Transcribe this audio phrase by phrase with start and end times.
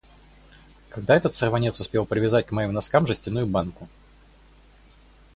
[0.89, 3.87] Когда этот сорванец успел привязать к моим носкам жестяную банку?